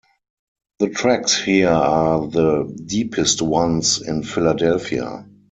[0.79, 5.27] The tracks here are the deepest ones in Philadelphia.